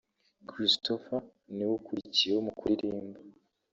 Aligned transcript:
christopher 0.49 1.21
niwe 1.55 1.73
ukurikiyeho 1.79 2.39
mu 2.45 2.51
kuririmba 2.57 3.19